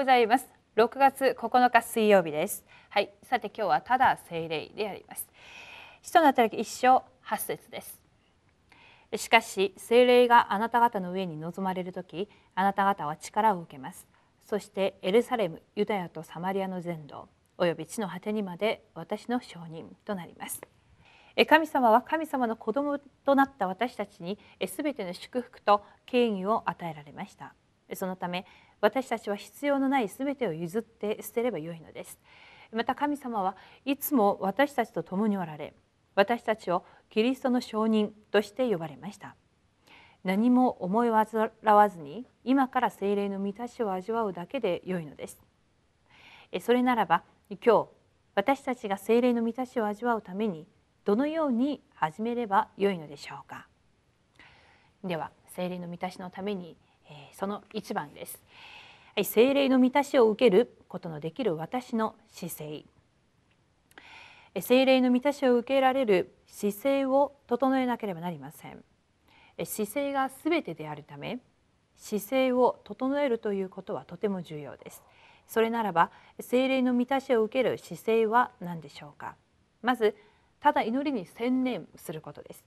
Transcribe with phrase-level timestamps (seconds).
[0.00, 0.48] うございます。
[0.76, 2.64] 6月9日水曜日です。
[2.88, 3.10] はい。
[3.22, 5.28] さて今日はただ聖霊であります。
[6.00, 8.00] 使徒の働き一章八節です。
[9.14, 14.06] しかし聖霊があなた方の上に臨まれる時あなた方は力を受けます。
[14.46, 20.62] そしてエルサレムユダヤとサマリアの全土および地の果てにまで私の証人となります。
[21.46, 27.54] 神様は神様の子供となった私たちにすべての祝福と権威を与えられました。
[27.94, 28.46] そのため
[28.80, 32.18] 私たちは必要のないすべてを譲って捨てればよいのです。
[32.72, 35.74] また神様はいつも私たちと共におられ
[36.14, 39.36] 私たちをキリストの証人として呼ばれました。
[40.22, 45.42] 何も思い煩わずに今から精霊の満たしを味わうだけで良いのです。
[46.60, 47.88] それならば今日
[48.34, 50.66] 私たちが精霊の満たしを味わうために
[51.04, 53.66] どのように始めればよいのでしょうか。
[55.02, 56.76] では精霊の満たしのために
[57.32, 58.40] その1番です。
[59.14, 62.84] はい、精霊の満たしを受けることのできる私の姿勢。
[64.60, 68.84] 精霊の満たしを受けられる姿勢を整えなければなりません。
[69.64, 71.38] 姿勢がすべてであるため
[71.96, 75.02] 姿勢を整えるということはとても重要です。
[75.46, 79.36] それならば精霊の満たしを受ける姿勢は何でしょうか。
[79.82, 80.16] まず
[80.60, 82.64] ただ祈りに専念することです。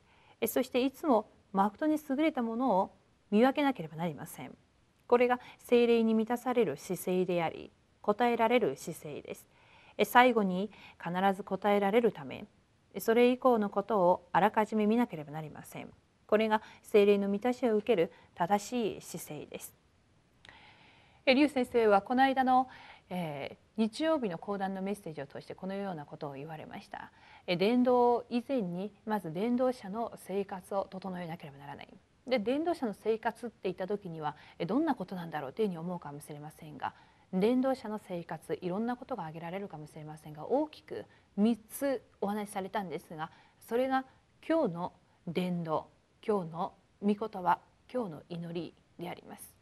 [0.48, 2.92] そしていつも誠に優れたものを
[3.34, 4.56] 見分けなければなりません。
[5.08, 9.48] これが精霊に満たされる姿勢であり答えられる姿勢です。
[10.06, 10.72] 最後に
[11.04, 12.46] 必ず答えられるため
[13.00, 15.90] それ以降のことをあらかじめ見なければなりません。
[16.28, 19.74] これが精霊の満たしを受ける正しい姿勢です。
[21.26, 22.68] 劉先生はこの間の、
[23.10, 27.12] えー、日曜日の講談のメッセージを通してこのようなことを言われました。
[27.48, 31.88] 伝道以前にまず伝道者の生活を整えなければならない。
[32.28, 34.36] で伝道者の生活って言った時には
[34.66, 36.94] どんなことなんだろうというふうに思うかもしれませんが
[37.34, 41.06] 伝道者の生活いろんなことが挙げられるかもしれませんが大きく
[41.40, 43.32] 3つお話しされたんですが
[43.68, 44.06] それが
[44.48, 44.94] 今日の
[45.28, 45.88] 伝道
[46.26, 47.60] 今日の御言葉
[47.92, 49.54] 今日の祈りであります。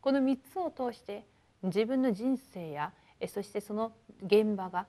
[0.00, 1.24] この3つを通して
[1.62, 2.92] 自分の人生や
[3.26, 3.92] そしてその
[4.22, 4.86] 現場が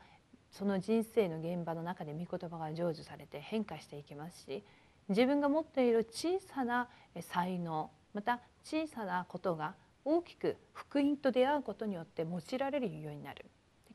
[0.51, 4.63] その人生の現場の中で御言葉が成就されて変化していきますし
[5.09, 6.87] 自分が持っている小さな
[7.21, 13.45] 才能また小さなことが大きく福音と出会うことによって用いられるようになる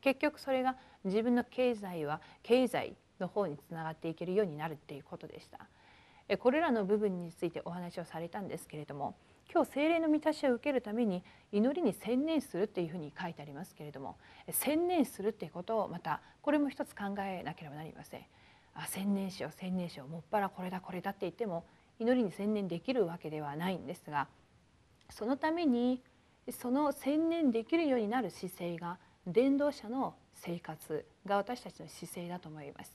[0.01, 5.67] 結局それが自分の経済は経済の方につながっていけるようになるっていうことでした
[6.37, 9.15] これらの部分についてお話をされたんですけれども
[9.53, 14.15] 今日精霊の満たしを受けるために祈りに専念するっていうふうに書いてありますけれども
[14.49, 18.21] 専念するっていうことをまたこれも一つ考えなければなりません。
[18.83, 21.65] あ専念しよう専念しようもっぱらこれだこれだって言っても
[21.99, 24.27] 祈りに専念できるわけではないんですが
[25.09, 26.01] そのために
[26.49, 28.97] その専念できるようになる姿勢が
[29.27, 32.91] 伝道者の生活が私たちの姿勢だと思います。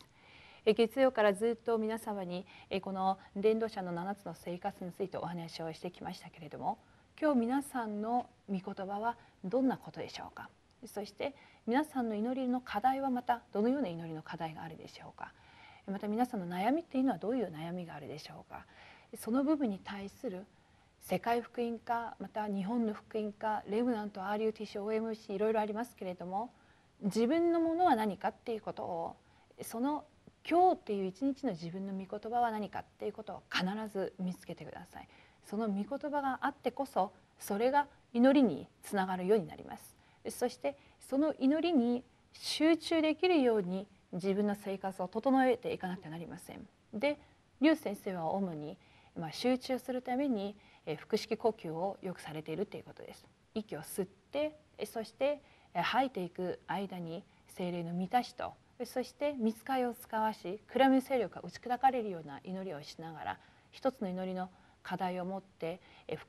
[0.75, 2.45] 月曜からずっと皆様に
[2.83, 6.79] この伝道者の7つの生活についてお話をしてきましたけれども
[7.21, 10.51] 今日皆さんの御言葉はどんなことでしょうか
[10.85, 11.37] そして
[11.69, 15.33] 皆さんの祈りの課題はまたどのような祈りの課題があるでしょうか
[15.91, 18.67] また皆さんの悩みっていうのはどういう悩みがあるでしょうか？
[19.17, 20.45] その部分に対する
[21.01, 26.51] 世界福音化また日本の福音化レムナント RUTC OMC いろいろありますけれども
[27.03, 29.17] 自分のものは何かっていうことを
[29.63, 30.05] その
[30.49, 35.09] 今日っていう一日の自分の御言葉は何かっていうことを必ず見つけてください。
[35.45, 39.95] その御言葉があってこそそれが祈りにつながるようになります。
[40.31, 42.03] そしてその祈りに
[42.33, 43.87] 集中できるように
[44.17, 46.67] 自分の生活を整えていかなくてはなりません。
[46.93, 47.19] で
[47.61, 48.77] 劉先生は主に、
[49.19, 53.27] まあ、集中するために、え腹式呼吸をよくされているということです。
[53.55, 55.41] 息を吸ってそして
[55.75, 58.53] 吐いていく間に精霊の満たしと
[58.85, 63.39] そして見つかりを使わし暗闇勢力が打ち砕かれるような祈りをしながら
[63.71, 64.51] 一つの祈りの
[64.83, 65.81] 課題を持って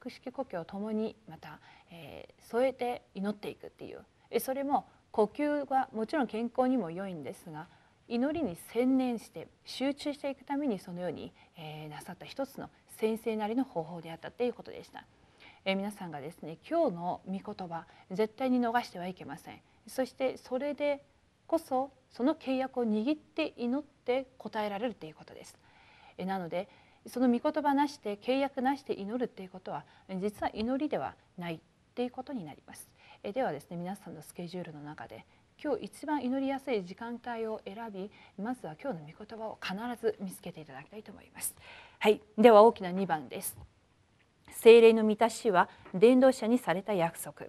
[0.02, 1.60] 腹式呼吸を共にまた、
[1.92, 7.68] えー、添えて祈っていくっていうそれも呼吸はもちろん健康にも良いんですが
[8.08, 15.06] 祈りに専念して集中していくためにそのように、えー、なさった一つの先生なりの方法であったということでした。
[15.66, 19.60] えー、皆さんがですね今日の御言葉絶対に逃してはいけません。
[19.88, 21.04] そしてそれで
[21.48, 25.58] こそその契約を握って祈って答えられるということです。
[26.18, 26.70] えー、なので
[27.08, 29.84] その御言葉なしで契約なしで祈るっていうことは
[30.20, 31.60] 実は祈りではないっ
[31.94, 32.88] ていうことになります。
[33.24, 35.26] えではですね皆さんのスケジュールの中で
[35.62, 41.56] 今日一番祈りやすい時間帯を選びまずは今日の御言葉を必ず見つけていただきたいと思います。
[41.98, 42.22] はい。
[42.38, 43.58] では大きな2番です。
[44.52, 47.48] 聖霊の満たしは伝道者にされた約束。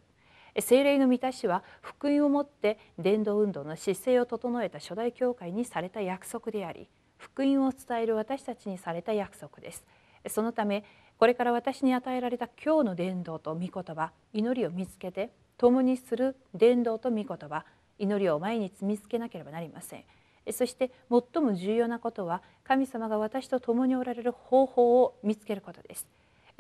[0.59, 6.89] 聖霊の満たしは福音をもって伝道運動の姿勢を整えた初代教会にされた約束であり
[7.19, 9.85] 福音を伝える私たちにされた約束です。
[10.29, 10.83] そのため
[11.19, 17.65] これから私に与えられた今日の伝道と御言葉祈りを見つけて共にする伝道と御言葉
[17.99, 20.05] 祈りを毎日見つけなければなりません。
[20.53, 26.07] そして最も重要なことは神様が私と共におられる方法を見つけることです。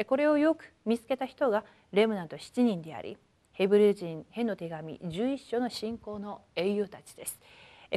[0.06, 3.16] これをよく見つけた人がレムナント7人であり
[3.52, 7.40] ヘブル人への手紙11章の信仰の英雄たちです。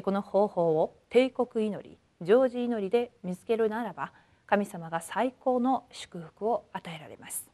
[0.01, 4.13] この方法を帝国祈り常時祈りで見つけるならば
[4.47, 7.47] 神様が最高の祝福を与えられます。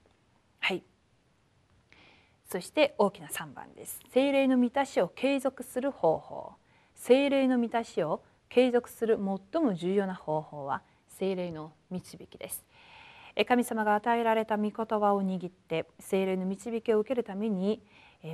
[0.59, 0.83] はい。
[2.47, 3.99] そして大きな3番です。
[4.13, 6.53] 精霊の満たしを継続する方法。
[6.95, 9.17] 精霊の満たしを継続する
[9.51, 12.63] 最も重要な方法は精霊の導きです。
[13.45, 17.83] 神様が与えられた御言葉を握って精霊の導きを受けるために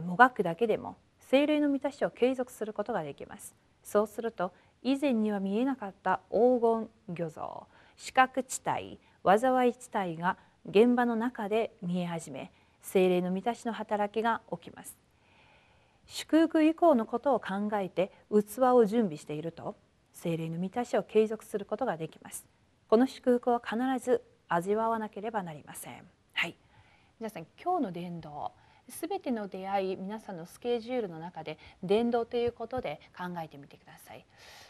[0.05, 3.55] もがくだけでも精霊の満たしを継続することができます。
[3.83, 7.65] そうすると以前には見えなかった黄金漁像
[7.97, 10.37] 四角地帯災い地帯が
[10.69, 12.51] 現場の中で見え始め
[12.83, 14.95] 精霊の満たしの働きが起きます。
[16.05, 19.75] 祝福以降のことを考えて器を準備していると
[20.13, 22.45] 精霊の満たしを継続することができます。
[22.87, 26.03] この祝福を必ず味わわなければなりません。
[26.33, 26.55] はい。
[27.19, 28.51] 皆さん今日の伝道
[28.89, 34.25] すべての出会い皆さんのスケジュールの中で伝道ということで考えてみてください。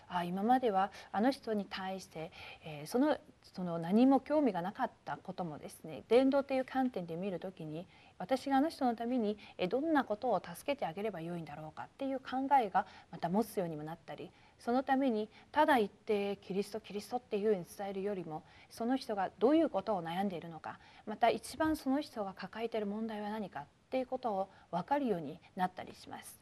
[0.07, 2.31] あ今まではあの人に対して、
[2.63, 7.87] えー、そのその何も興味がなかったこともですね伝道という観点で見る時に
[8.17, 9.37] 私があの人のために
[9.69, 14.29] どんなことを助けてあげればよいんだろうかっていう考えがまた持つようにもなったり
[14.59, 26.41] そのためにただ言ってキリストキリストっていうふうに伝えるよりもその人がどういうことを悩んでいるのかまた一番その人が抱えている問題は何かっていうことを分かるようになったりします。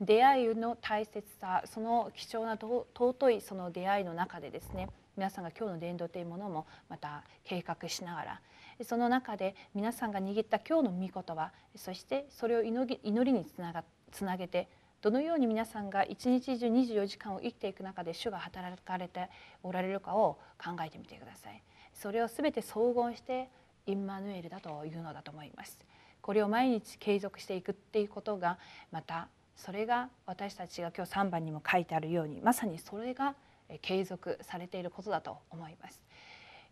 [0.00, 8.40] 出会いの大切さその貴重な尊いその出会いの中でですね皆さんが今日の伝道というものもまた計画しながら
[8.84, 14.68] その中で皆さんが握った今日の御言葉そしてそれを祈りにつながつなげて
[15.02, 19.28] どのように皆さんが一日中24時間を生きていく中で主が働かれて
[19.62, 21.60] おられるかを考えてみてください。
[21.92, 23.50] それを全て総合して
[23.86, 25.76] インマヌエルだというのだと思います。
[26.20, 28.58] これを毎日継続していくっていうことが
[28.92, 29.26] また
[29.56, 33.34] それが私たちが今日3番にも書いてあるようにまさにそれが
[33.80, 36.02] 継続されていることだと思います。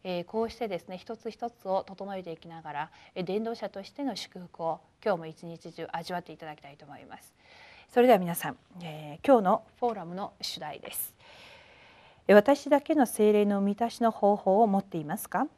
[0.02, 7.34] え、こうしてですね一つ一つを整えていきながら伝道者としての祝福を今日も一日中味わっていただきたいと思います。
[7.92, 11.14] それでは皆さん、えー、今日のフォーラムの主題です。
[12.28, 15.48] 私だけの精霊の満たしの方法を持っていますか？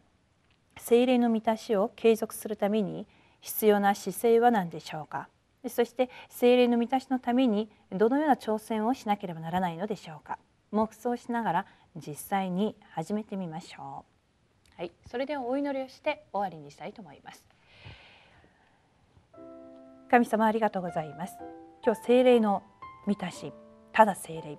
[0.78, 3.06] 精霊の満たしを継続するために
[3.42, 5.28] 必要な姿勢は何でしょうか？
[5.68, 10.38] そして精霊の満たしのためにどのような挑戦をしなければならないのでしょうか？
[10.72, 14.04] 黙想しながら実際に始めてみましょ
[14.78, 14.80] う。
[14.80, 17.44] はい、それではお祈りをして終わりにしたいと思います。
[20.10, 21.36] 神様ありがとうございます。
[21.84, 22.62] 今日聖霊の
[23.06, 23.52] 満たし
[23.92, 24.58] ただ聖霊。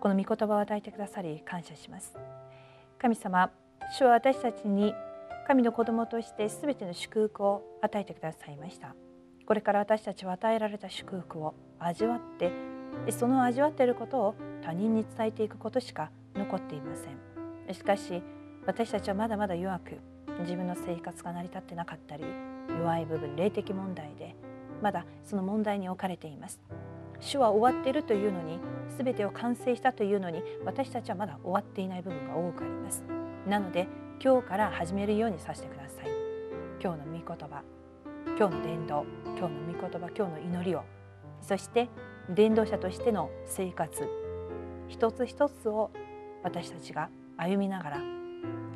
[0.00, 2.14] この御言葉を与えてくださり感謝します。
[2.98, 3.50] 神様
[3.92, 4.94] 主は私たちに
[5.46, 8.94] 神の子供としてすべての祝福を与えてくださいました。
[9.46, 12.75] これから私たちは与えられた祝福を味わって
[13.10, 17.74] その味わっていることを他人に伝えていくことしか残っていません。
[17.74, 18.22] しかし
[18.66, 19.98] 私たちはまだまだ弱く
[20.40, 22.24] 自分の生活が成り立ってなかったり
[22.68, 24.36] 弱い部分霊的問題で
[24.82, 26.60] まだその問題に置かれています。
[27.18, 28.58] 主は終わっているというのに
[28.98, 33.02] 全てを完成したというのに私たちはまだ終わっていない部分が多くあります。
[33.46, 33.88] なので
[34.22, 36.06] 今日から始めるようにさせてください。
[36.82, 37.62] 今日の御言葉
[38.38, 40.82] 今日の伝道今日の御言葉今日の祈りを。
[41.40, 41.88] そして
[42.30, 44.08] 伝道者としての生活
[44.88, 45.90] 一つ一つを
[46.42, 48.00] 私たちが歩みながら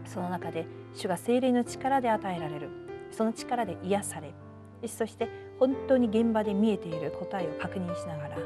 [0.04, 2.71] その中で主が精霊の力で与えられる
[3.11, 4.35] その力で癒され
[4.87, 5.28] そして
[5.59, 8.38] 本当に現場で見えている答えを確認しながら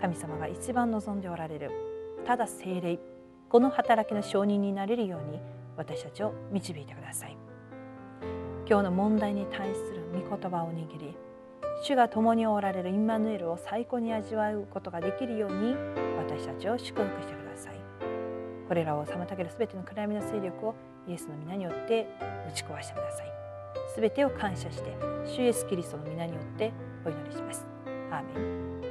[0.00, 1.70] 神様が一番望んでおられる
[2.26, 2.98] ただ精霊
[3.48, 5.40] この働きの承認になれるように
[5.76, 7.36] 私たちを導いてください。
[8.68, 11.16] 今日の問題に対する御言葉を握り
[11.80, 15.74] 主が共におられるインマヌエルを最高に味わうことができるように
[16.18, 17.74] 私たちを祝福してください。
[18.66, 20.74] これらを妨げるすべての暗闇の勢力を
[21.06, 22.06] イエスの皆によって
[22.48, 23.26] 打ち壊してください。
[23.94, 24.94] すべてを感謝して
[25.24, 26.72] 主イエスキリストの皆によって
[27.04, 27.66] お祈りします。
[28.10, 28.87] アーメン。